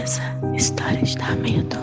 [0.00, 0.22] Essa
[0.54, 1.76] história de dar medo.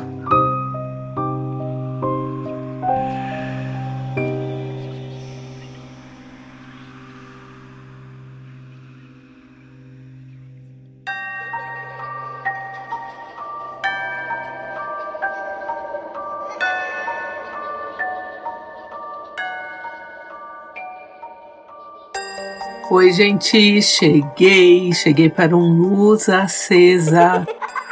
[22.90, 27.46] Oi, gente, cheguei, cheguei para um luz acesa.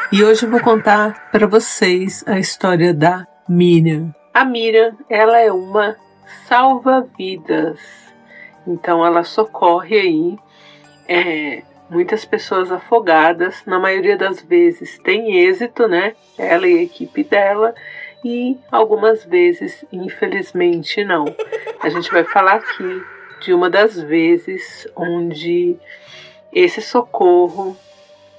[0.10, 4.16] E hoje eu vou contar para vocês a história da Miriam.
[4.34, 5.98] A Miriam, ela é uma
[6.48, 7.78] salva-vidas.
[8.66, 10.40] Então ela socorre aí
[11.10, 13.64] é, muitas pessoas afogadas.
[13.66, 16.16] Na maioria das vezes tem êxito, né?
[16.38, 17.76] Ela e a equipe dela.
[18.24, 21.26] E algumas vezes, infelizmente, não.
[21.82, 23.04] A gente vai falar aqui
[23.42, 25.76] de uma das vezes onde
[26.54, 27.76] esse socorro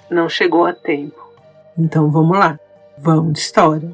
[0.09, 1.28] não chegou a tempo.
[1.79, 2.59] Então vamos lá,
[2.99, 3.93] vamos de história.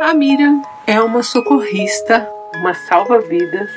[0.00, 3.68] A Miriam é uma socorrista, uma salva-vidas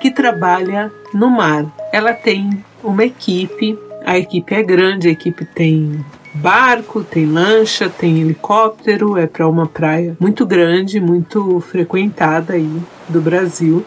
[0.00, 1.66] que trabalha no mar.
[1.92, 8.20] Ela tem uma equipe, a equipe é grande, a equipe tem barco, tem lancha, tem
[8.20, 13.84] helicóptero, é para uma praia muito grande, muito frequentada aí do Brasil.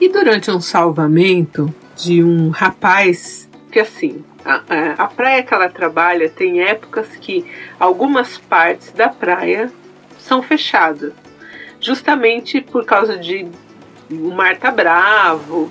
[0.00, 4.62] E durante um salvamento de um rapaz que assim, a,
[4.98, 7.44] a, praia que ela trabalha tem épocas que
[7.78, 9.70] algumas partes da praia
[10.18, 11.12] são fechadas,
[11.78, 13.46] justamente por causa de
[14.10, 15.70] o mar tá bravo,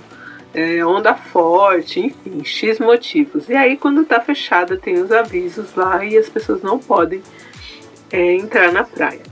[0.53, 3.49] é, onda forte, enfim, X motivos.
[3.49, 7.21] E aí, quando tá fechada, tem os avisos lá e as pessoas não podem
[8.11, 9.28] é, entrar na praia.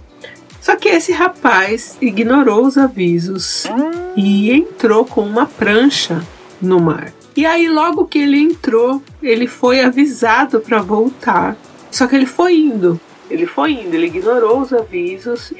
[0.68, 3.64] Só que esse rapaz ignorou os avisos
[4.18, 6.22] e entrou com uma prancha
[6.62, 7.14] no mar.
[7.38, 11.56] E aí, logo que ele entrou, ele foi avisado para voltar.
[11.90, 13.00] Só que ele foi indo.
[13.31, 15.53] Ele foi indo, ele ignorou os avisos.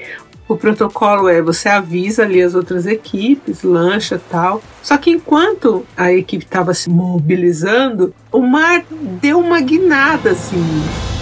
[0.46, 4.62] O protocolo é você avisa ali as outras equipes, lancha tal.
[4.84, 8.84] Só que enquanto a equipe estava se mobilizando, o mar
[9.22, 11.17] deu uma guinada assim.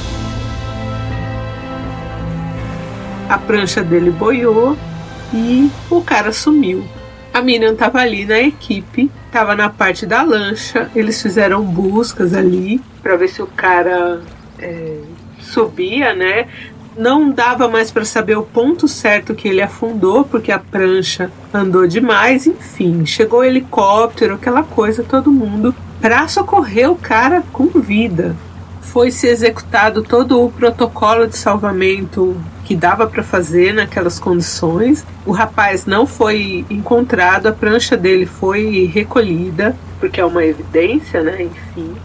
[3.29, 4.77] A prancha dele boiou
[5.33, 6.83] e o cara sumiu.
[7.33, 10.89] A Miriam estava ali na equipe, estava na parte da lancha.
[10.95, 14.21] Eles fizeram buscas ali para ver se o cara
[14.59, 14.99] é,
[15.39, 16.47] subia, né?
[16.97, 21.85] não dava mais para saber o ponto certo que ele afundou, porque a prancha andou
[21.85, 28.35] demais, enfim, chegou helicóptero, aquela coisa, todo mundo para socorrer o cara com vida.
[28.81, 35.05] Foi se executado todo o protocolo de salvamento que dava para fazer naquelas condições.
[35.25, 41.43] O rapaz não foi encontrado, a prancha dele foi recolhida, porque é uma evidência, né?
[41.43, 41.95] Enfim.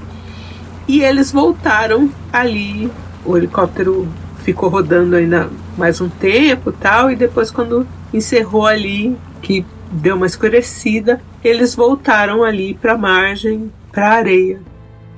[0.87, 2.91] E eles voltaram ali.
[3.25, 4.07] O helicóptero
[4.45, 10.27] ficou rodando ainda mais um tempo tal, e depois quando encerrou ali, que deu uma
[10.27, 14.61] escurecida, eles voltaram ali para a margem, para a areia.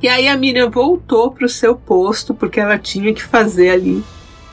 [0.00, 4.04] E aí a Miriam voltou para o seu posto porque ela tinha que fazer ali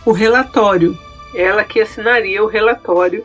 [0.10, 0.98] o relatório.
[1.36, 3.24] Ela que assinaria o relatório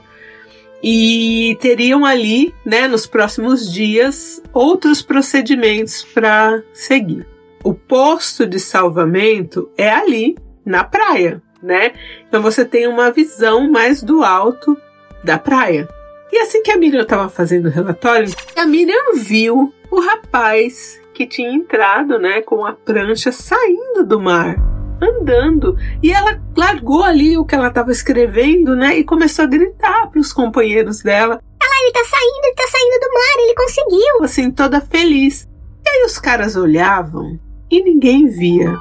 [0.82, 7.26] e teriam ali, né, nos próximos dias, outros procedimentos para seguir.
[7.64, 11.92] O posto de salvamento é ali na praia, né?
[12.28, 14.76] Então você tem uma visão mais do alto
[15.24, 15.88] da praia.
[16.30, 21.26] E assim que a Miriam estava fazendo o relatório, a Miriam viu o rapaz que
[21.26, 24.73] tinha entrado, né, com a prancha saindo do mar,
[25.04, 25.76] andando.
[26.03, 30.20] E ela largou ali o que ela estava escrevendo, né, e começou a gritar para
[30.20, 34.50] os companheiros dela: "Ela, ele tá saindo, ele tá saindo do mar, ele conseguiu!" Assim,
[34.50, 35.48] toda feliz.
[35.84, 37.38] E aí os caras olhavam
[37.70, 38.75] e ninguém via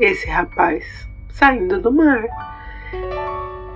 [0.00, 0.84] esse rapaz
[1.32, 2.24] saindo do mar.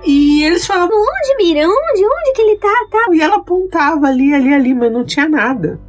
[0.05, 1.67] E eles falavam: Onde, Mira?
[1.67, 2.05] Onde?
[2.05, 2.87] Onde que ele tá?
[2.91, 3.07] tá?
[3.13, 5.79] E ela apontava ali, ali, ali, mas não tinha nada.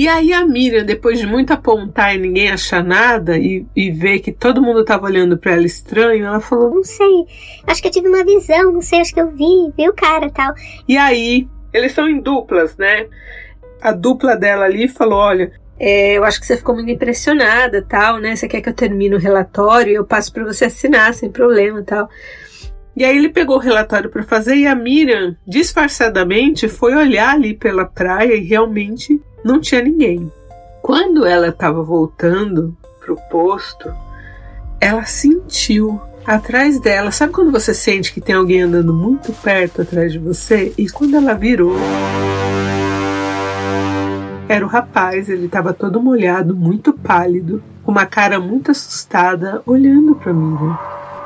[0.00, 4.20] E aí a Miriam, depois de muito apontar e ninguém achar nada e, e ver
[4.20, 7.26] que todo mundo tava olhando para ela estranho, ela falou: Não sei,
[7.66, 10.30] acho que eu tive uma visão, não sei, acho que eu vi, vi o cara
[10.30, 10.54] tal.
[10.88, 13.08] E aí, eles são em duplas, né?
[13.78, 18.16] A dupla dela ali falou: Olha, é, eu acho que você ficou muito impressionada, tal,
[18.16, 18.34] né?
[18.34, 21.82] Você quer que eu termine o relatório e eu passo para você assinar sem problema,
[21.82, 22.08] tal.
[22.96, 27.52] E aí ele pegou o relatório para fazer e a Miriam, disfarçadamente, foi olhar ali
[27.52, 30.30] pela praia e realmente não tinha ninguém.
[30.82, 33.92] Quando ela estava voltando pro posto,
[34.80, 37.10] ela sentiu atrás dela.
[37.10, 40.72] Sabe quando você sente que tem alguém andando muito perto atrás de você?
[40.78, 41.76] E quando ela virou,
[44.48, 50.14] era o rapaz, ele estava todo molhado, muito pálido, com uma cara muito assustada, olhando
[50.14, 50.78] para Miriam.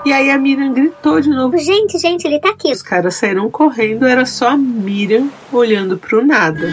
[0.05, 2.71] E aí a Miriam gritou de novo: Gente, gente, ele tá aqui.
[2.71, 6.69] Os caras saíram correndo, era só a Miriam olhando para o nada.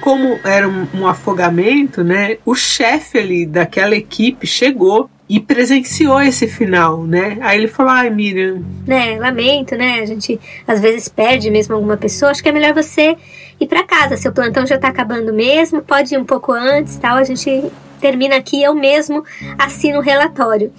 [0.00, 2.38] Como era um, um afogamento, né?
[2.44, 7.38] O chefe ali daquela equipe chegou e presenciou esse final, né?
[7.40, 8.62] Aí ele falou: ai, Miriam.
[8.84, 10.00] Né, lamento, né?
[10.00, 12.32] A gente às vezes perde mesmo alguma pessoa.
[12.32, 13.16] Acho que é melhor você
[13.60, 14.16] ir para casa.
[14.16, 17.16] Seu plantão já tá acabando mesmo, pode ir um pouco antes, tal.
[17.16, 17.70] A gente
[18.00, 19.24] termina aqui, eu mesmo
[19.56, 20.72] assino o relatório.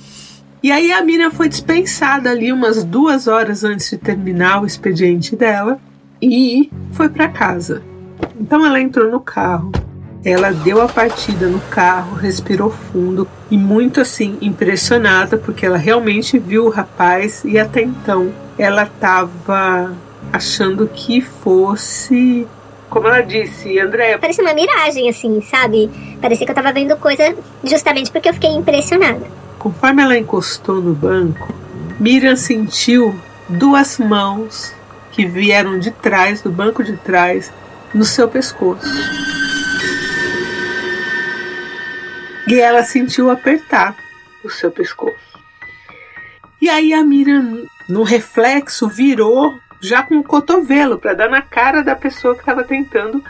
[0.61, 5.35] E aí a Miriam foi dispensada ali umas duas horas antes de terminar o expediente
[5.35, 5.79] dela
[6.21, 7.81] e foi para casa.
[8.41, 9.71] Então ela entrou no carro,
[10.25, 16.39] ela deu a partida no carro, respirou fundo e muito assim impressionada porque ela realmente
[16.39, 19.95] viu o rapaz e até então ela estava
[20.33, 22.47] achando que fosse
[22.89, 24.17] como ela disse, André.
[24.17, 25.89] Parecia uma miragem, assim, sabe?
[26.19, 27.33] Parecia que eu tava vendo coisa
[27.63, 29.25] justamente porque eu fiquei impressionada.
[29.57, 31.53] Conforme ela encostou no banco,
[31.99, 33.15] Miriam sentiu
[33.47, 34.73] duas mãos
[35.11, 37.53] que vieram de trás, do banco de trás,
[37.93, 38.87] no seu pescoço.
[42.47, 43.95] E ela sentiu apertar
[44.43, 45.31] o seu pescoço.
[46.61, 51.81] E aí a Miriam, no reflexo, virou já com o cotovelo para dar na cara
[51.81, 53.23] da pessoa que estava tentando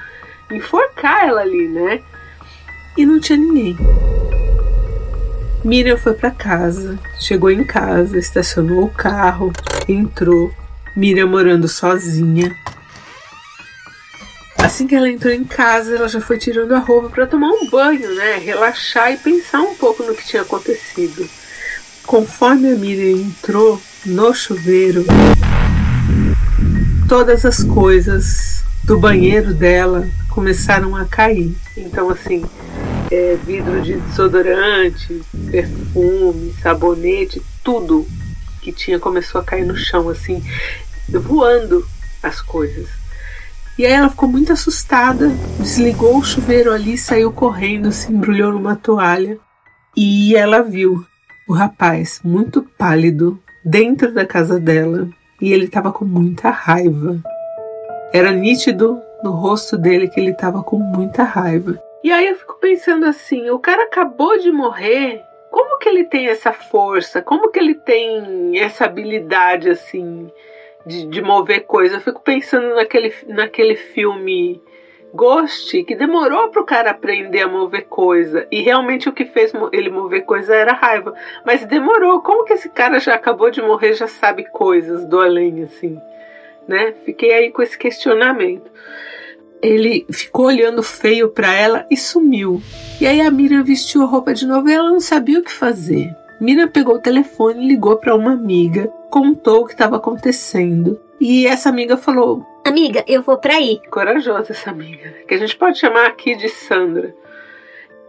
[0.51, 2.01] enforcar ela ali, né?
[2.97, 3.77] E não tinha ninguém.
[5.63, 9.53] Miriam foi para casa, chegou em casa, estacionou o carro,
[9.87, 10.51] entrou.
[10.95, 12.53] Miriam morando sozinha,
[14.63, 17.67] Assim que ela entrou em casa, ela já foi tirando a roupa para tomar um
[17.67, 18.37] banho, né?
[18.37, 21.27] Relaxar e pensar um pouco no que tinha acontecido.
[22.05, 25.03] Conforme a Miriam entrou no chuveiro,
[27.09, 31.55] todas as coisas do banheiro dela começaram a cair.
[31.75, 32.45] Então, assim,
[33.09, 38.07] é, vidro de desodorante, perfume, sabonete, tudo
[38.61, 40.43] que tinha começou a cair no chão, assim,
[41.09, 41.83] voando
[42.21, 43.00] as coisas.
[43.81, 48.75] E aí ela ficou muito assustada, desligou o chuveiro ali, saiu correndo, se embrulhou numa
[48.75, 49.39] toalha
[49.97, 51.03] e ela viu
[51.49, 55.09] o rapaz muito pálido dentro da casa dela
[55.41, 57.17] e ele estava com muita raiva.
[58.13, 61.81] Era nítido no rosto dele que ele estava com muita raiva.
[62.03, 66.27] E aí eu fico pensando assim, o cara acabou de morrer, como que ele tem
[66.27, 67.19] essa força?
[67.19, 70.29] Como que ele tem essa habilidade assim?
[70.85, 71.95] De, de mover coisa.
[71.95, 74.61] Eu fico pensando naquele, naquele filme
[75.13, 78.47] Ghost, que demorou para o cara aprender a mover coisa.
[78.51, 81.13] E realmente o que fez ele mover coisa era raiva.
[81.45, 82.21] Mas demorou.
[82.21, 85.99] Como que esse cara já acabou de morrer, já sabe coisas do além, assim?
[86.67, 86.93] Né?
[87.05, 88.71] Fiquei aí com esse questionamento.
[89.61, 92.61] Ele ficou olhando feio para ela e sumiu.
[92.99, 95.51] E aí a Miriam vestiu a roupa de novo e ela não sabia o que
[95.51, 96.15] fazer.
[96.41, 100.99] Miriam pegou o telefone, ligou para uma amiga contou o que estava acontecendo.
[101.19, 103.79] E essa amiga falou: Amiga, eu vou para aí.
[103.91, 107.13] Corajosa essa amiga, que a gente pode chamar aqui de Sandra.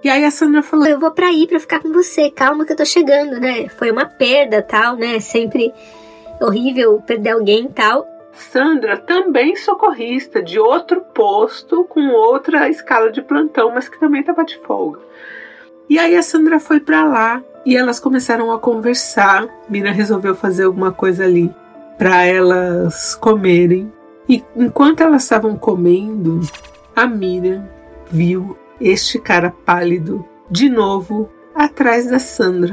[0.02, 2.30] E aí a Sandra falou: Eu vou para aí para ficar com você.
[2.30, 3.68] Calma que eu tô chegando, né?
[3.68, 5.20] Foi uma perda, tal, né?
[5.20, 5.74] Sempre
[6.40, 8.06] horrível perder alguém, tal.
[8.32, 14.42] Sandra também socorrista de outro posto com outra escala de plantão, mas que também estava
[14.42, 15.00] de folga.
[15.86, 19.46] E aí a Sandra foi para lá e elas começaram a conversar.
[19.68, 21.52] Mira resolveu fazer alguma coisa ali
[21.98, 23.92] para elas comerem.
[24.28, 26.40] E enquanto elas estavam comendo,
[26.94, 27.68] a Mira
[28.10, 32.72] viu este cara pálido de novo atrás da Sandra.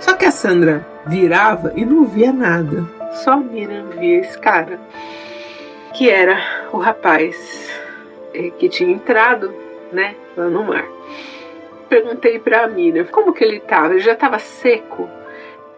[0.00, 2.88] Só que a Sandra virava e não via nada.
[3.12, 4.80] Só a Miriam via esse cara,
[5.92, 6.38] que era
[6.72, 7.68] o rapaz
[8.32, 9.52] eh, que tinha entrado,
[9.92, 10.86] né, lá no mar
[11.92, 13.92] perguntei pra Miriam como que ele tava.
[13.92, 15.06] Ele já tava seco.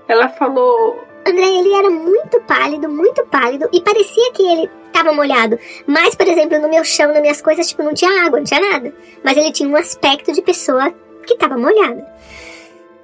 [0.06, 1.02] Ela falou.
[1.26, 5.58] André, ele era muito pálido, muito pálido, e parecia que ele tava molhado.
[5.86, 8.60] Mas, por exemplo, no meu chão, nas minhas coisas, tipo, não tinha água, não tinha
[8.60, 8.94] nada.
[9.24, 10.94] Mas ele tinha um aspecto de pessoa
[11.26, 12.06] que tava molhada.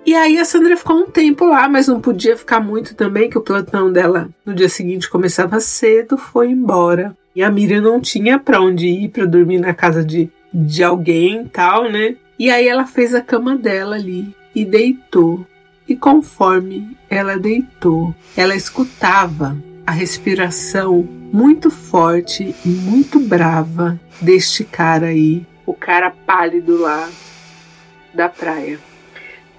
[0.06, 3.38] E aí a Sandra ficou um tempo lá, mas não podia ficar muito também, que
[3.38, 7.16] o plantão dela no dia seguinte começava cedo, foi embora.
[7.34, 11.46] E a Miriam não tinha para onde ir para dormir na casa de, de alguém
[11.46, 12.16] tal, né?
[12.38, 15.46] E aí ela fez a cama dela ali e deitou.
[15.88, 21.02] E conforme ela deitou, ela escutava a respiração
[21.32, 27.08] muito forte e muito brava deste cara aí, o cara pálido lá
[28.12, 28.78] da praia.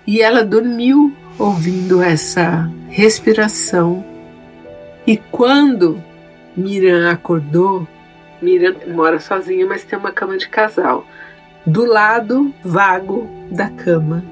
[0.06, 4.04] E ela dormiu ouvindo essa respiração.
[5.06, 6.02] E quando
[6.56, 7.88] Miriam acordou,
[8.42, 11.06] Miriam mora sozinha, mas tem uma cama de casal.
[11.66, 14.24] Do lado vago da cama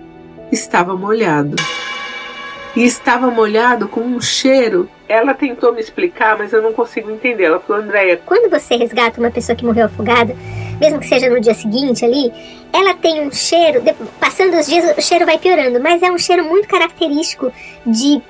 [0.52, 1.56] estava molhado.
[2.76, 4.90] E estava molhado com um cheiro.
[5.08, 7.46] Ela tentou me explicar, mas eu não consigo entender.
[7.46, 8.22] Ela falou, Andréia.
[8.26, 10.36] Quando você resgata uma pessoa que morreu afogada,
[10.80, 12.32] mesmo que seja no dia seguinte ali,
[12.72, 13.82] ela tem um cheiro.
[14.20, 17.52] Passando os dias, o cheiro vai piorando, mas é um cheiro muito característico
[17.86, 18.22] de,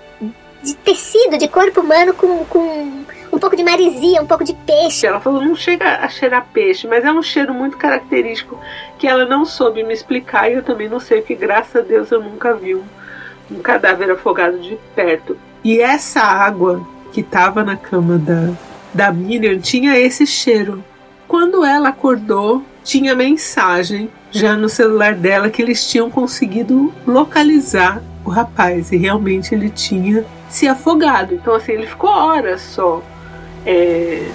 [0.63, 3.03] de tecido, de corpo humano com, com
[3.39, 5.07] um pouco de marisia, um pouco de peixe.
[5.07, 8.59] Ela falou, não chega a cheirar peixe, mas é um cheiro muito característico
[8.97, 12.11] que ela não soube me explicar e eu também não sei, porque graças a Deus
[12.11, 12.83] eu nunca vi um,
[13.49, 15.37] um cadáver afogado de perto.
[15.63, 18.53] E essa água que estava na cama da,
[18.93, 20.83] da Miriam tinha esse cheiro.
[21.25, 28.29] Quando ela acordou, tinha mensagem já no celular dela que eles tinham conseguido localizar o
[28.29, 31.33] rapaz e realmente ele tinha se afogado.
[31.33, 33.01] Então, assim, ele ficou horas só
[33.65, 34.27] é,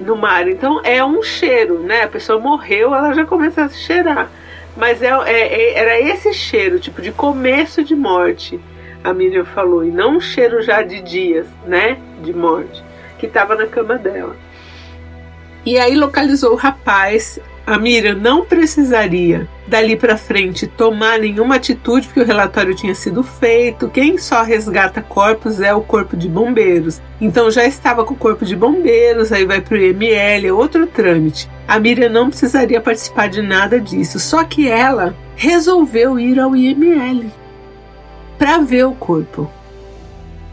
[0.00, 0.48] no mar.
[0.48, 2.02] Então é um cheiro, né?
[2.02, 4.30] A pessoa morreu, ela já começa a cheirar.
[4.76, 8.58] Mas é, é, é, era esse cheiro, tipo de começo de morte,
[9.04, 11.98] a Miriam falou, e não um cheiro já de dias, né?
[12.22, 12.82] De morte,
[13.18, 14.36] que estava na cama dela.
[15.64, 22.06] E aí localizou o rapaz, a Miriam não precisaria dali para frente tomar nenhuma atitude
[22.06, 23.88] porque o relatório tinha sido feito.
[23.88, 27.00] Quem só resgata corpos é o corpo de bombeiros.
[27.20, 30.86] Então já estava com o corpo de bombeiros, aí vai para o IML, é outro
[30.86, 31.48] trâmite.
[31.66, 37.30] A Miriam não precisaria participar de nada disso, só que ela resolveu ir ao IML
[38.38, 39.50] para ver o corpo.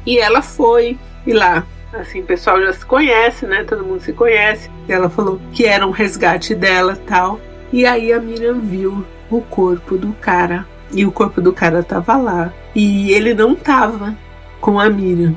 [0.06, 3.66] E ela foi e lá Assim, o pessoal já se conhece, né?
[3.66, 4.70] Todo mundo se conhece.
[4.88, 7.40] Ela falou que era um resgate dela tal.
[7.72, 10.66] E aí a Miriam viu o corpo do cara.
[10.92, 12.54] E o corpo do cara tava lá.
[12.76, 14.16] E ele não tava
[14.60, 15.36] com a Miriam.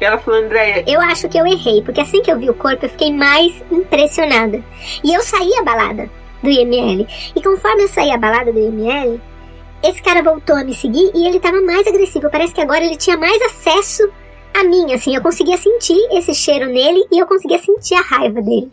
[0.00, 0.84] E ela falou, Andréia.
[0.86, 3.54] Eu acho que eu errei, porque assim que eu vi o corpo, eu fiquei mais
[3.70, 4.62] impressionada.
[5.02, 6.10] E eu saí abalada
[6.42, 7.06] do IML.
[7.34, 9.20] E conforme eu saí abalada do IML,
[9.82, 12.30] esse cara voltou a me seguir e ele tava mais agressivo.
[12.30, 14.02] Parece que agora ele tinha mais acesso
[14.52, 18.40] a mim, assim, eu conseguia sentir esse cheiro nele e eu conseguia sentir a raiva
[18.40, 18.70] dele.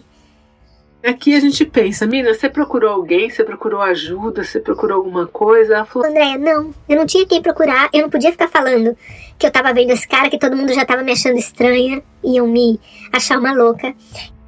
[1.05, 5.73] Aqui a gente pensa, Mina, você procurou alguém, você procurou ajuda, você procurou alguma coisa?
[5.73, 8.95] Ela falou, Andréia, não, eu não tinha quem procurar, eu não podia ficar falando
[9.37, 12.47] que eu tava vendo esse cara, que todo mundo já tava me achando estranha, iam
[12.47, 12.79] me
[13.11, 13.93] achar uma louca.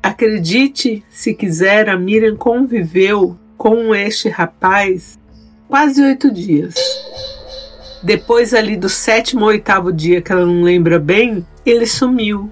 [0.01, 5.19] Acredite, se quiser, a Miriam conviveu com este rapaz
[5.67, 6.75] quase oito dias.
[8.01, 12.49] Depois ali do sétimo ou oitavo dia, que ela não lembra bem, ele sumiu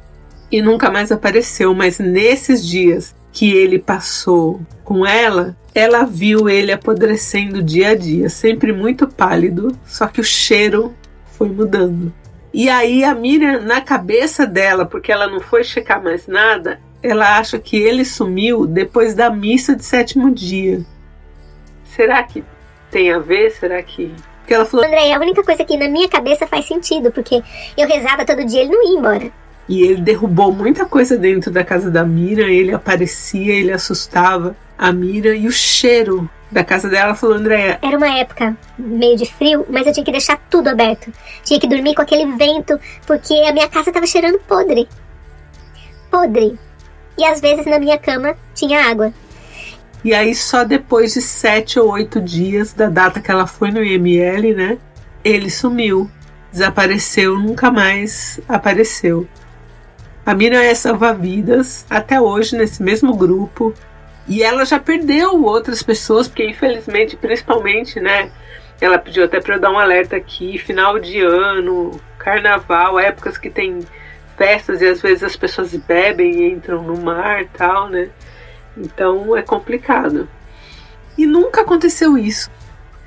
[0.51, 1.73] e nunca mais apareceu.
[1.73, 8.29] Mas nesses dias que ele passou com ela, ela viu ele apodrecendo dia a dia,
[8.29, 10.93] sempre muito pálido, só que o cheiro
[11.25, 12.13] foi mudando.
[12.53, 17.39] E aí a Miriam, na cabeça dela, porque ela não foi checar mais nada, ela
[17.39, 20.85] acha que ele sumiu depois da missa de sétimo dia.
[21.83, 22.43] Será que
[22.91, 23.51] tem a ver?
[23.51, 24.13] Será que
[24.43, 27.41] porque ela falou: André, a única coisa que na minha cabeça faz sentido, porque
[27.77, 29.42] eu rezava todo dia, ele não ia embora.
[29.67, 34.91] E ele derrubou muita coisa dentro da casa da Mira, ele aparecia, ele assustava a
[34.91, 37.79] Mira e o cheiro da casa dela falou, Andréia.
[37.81, 41.11] Era uma época meio de frio, mas eu tinha que deixar tudo aberto.
[41.43, 44.87] Tinha que dormir com aquele vento, porque a minha casa tava cheirando podre.
[46.11, 46.57] Podre.
[47.17, 49.13] E às vezes na minha cama tinha água.
[50.03, 53.81] E aí, só depois de sete ou oito dias da data que ela foi no
[53.81, 54.77] IML, né?
[55.23, 56.11] Ele sumiu,
[56.51, 59.25] desapareceu, nunca mais apareceu.
[60.25, 63.73] A Mira é salva-vidas até hoje nesse mesmo grupo.
[64.25, 68.31] E ela já perdeu outras pessoas, porque infelizmente, principalmente, né?
[68.79, 73.49] Ela pediu até para eu dar um alerta aqui: final de ano, carnaval, épocas que
[73.49, 73.81] tem
[74.37, 78.09] festas e às vezes as pessoas bebem e entram no mar tal, né?
[78.77, 80.29] Então é complicado.
[81.17, 82.49] E nunca aconteceu isso.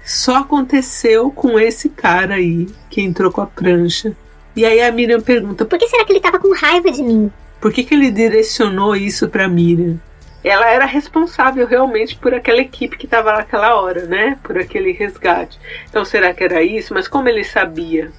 [0.05, 4.15] Só aconteceu com esse cara aí que entrou com a prancha.
[4.57, 7.31] E aí a Miriam pergunta: Por que será que ele tava com raiva de mim?
[7.61, 10.01] Por que, que ele direcionou isso pra Miriam?
[10.43, 14.39] Ela era responsável realmente por aquela equipe que estava naquela hora, né?
[14.43, 15.59] Por aquele resgate.
[15.89, 16.95] Então será que era isso?
[16.95, 18.11] Mas como ele sabia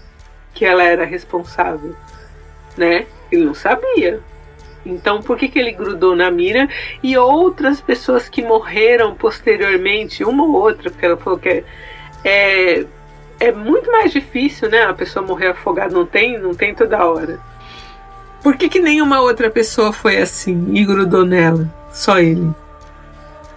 [0.54, 1.96] que ela era responsável,
[2.78, 3.06] né?
[3.32, 4.20] Ele não sabia.
[4.86, 6.68] Então, por que, que ele grudou na mira?
[7.04, 11.64] E outras pessoas que morreram posteriormente, uma ou outra, porque ela falou que é,
[12.24, 12.86] é,
[13.40, 14.84] é muito mais difícil, né?
[14.84, 17.40] A pessoa morrer afogada não tem, não tem toda hora.
[18.42, 21.68] Por que, que nenhuma outra pessoa foi assim e grudou nela?
[21.92, 22.50] Só ele.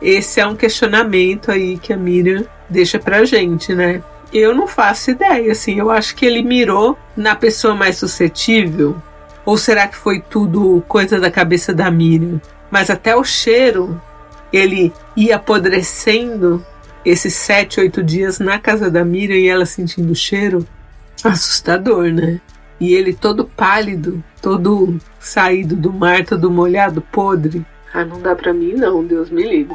[0.00, 4.02] Esse é um questionamento aí que a Miriam deixa pra gente, né?
[4.32, 5.78] Eu não faço ideia, assim.
[5.78, 8.96] Eu acho que ele mirou na pessoa mais suscetível
[9.44, 12.40] ou será que foi tudo coisa da cabeça da Miriam?
[12.70, 14.00] Mas até o cheiro,
[14.52, 16.64] ele ia apodrecendo
[17.04, 20.66] esses sete, oito dias na casa da Miriam e ela sentindo o cheiro.
[21.24, 22.40] Assustador, né?
[22.80, 27.64] E ele todo pálido, todo saído do mar, todo molhado, podre.
[27.92, 29.74] Ah, não dá pra mim não, Deus me livre.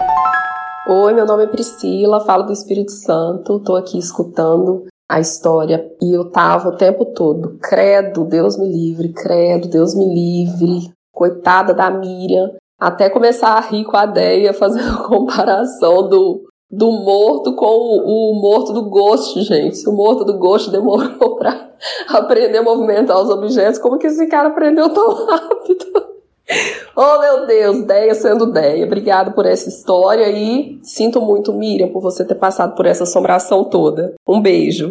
[0.87, 6.15] Oi, meu nome é Priscila, falo do Espírito Santo, tô aqui escutando a história e
[6.15, 11.89] eu tava o tempo todo, credo, Deus me livre, credo, Deus me livre, coitada da
[11.89, 16.43] Miriam, até começar a rir com a Deia, fazendo a comparação do,
[16.75, 19.87] do morto com o, o morto do Ghost, gente.
[19.87, 21.71] O morto do Ghost demorou para
[22.09, 25.85] aprender a movimentar os objetos, como que esse cara aprendeu tão rápido?
[26.97, 28.85] Oh meu Deus, Deia sendo Deia.
[28.85, 33.65] Obrigado por essa história e sinto muito, Miriam, por você ter passado por essa assombração
[33.65, 34.13] toda.
[34.25, 34.89] Um beijo.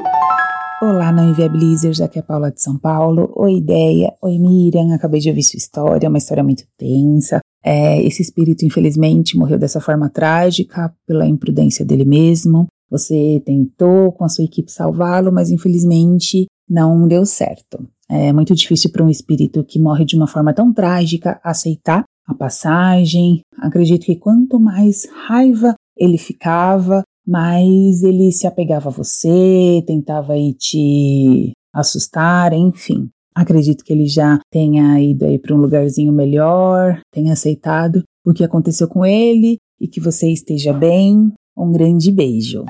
[0.82, 3.32] Olá, não inviabilizers, aqui é a Paula de São Paulo.
[3.36, 4.12] Oi, Ideia.
[4.20, 4.92] Oi, Miriam.
[4.92, 7.40] Acabei de ouvir sua história, uma história muito tensa.
[7.64, 12.66] É, esse espírito, infelizmente, morreu dessa forma trágica, pela imprudência dele mesmo.
[12.90, 17.88] Você tentou com a sua equipe salvá-lo, mas infelizmente não deu certo.
[18.08, 22.34] É muito difícil para um espírito que morre de uma forma tão trágica aceitar a
[22.34, 23.40] passagem.
[23.58, 31.52] Acredito que quanto mais raiva ele ficava, mais ele se apegava a você, tentava te
[31.72, 33.08] assustar, enfim.
[33.34, 38.44] Acredito que ele já tenha ido aí para um lugarzinho melhor, tenha aceitado o que
[38.44, 41.32] aconteceu com ele e que você esteja bem.
[41.56, 42.64] Um grande beijo.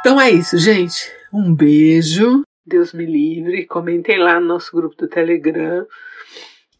[0.00, 1.10] Então é isso, gente.
[1.32, 3.64] Um beijo Deus me livre.
[3.66, 5.86] Comentem lá no nosso grupo do Telegram.